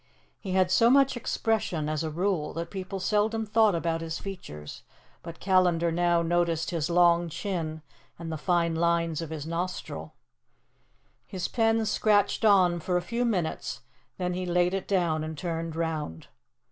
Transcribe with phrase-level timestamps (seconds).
[0.39, 4.81] He had so much expression as a rule that people seldom thought about his features
[5.21, 7.83] but Callandar now noticed his long chin
[8.17, 10.15] and the fine lines of his nostril.
[11.27, 13.81] His pen scratched on for a few minutes;
[14.17, 16.29] then he laid it down and turned round.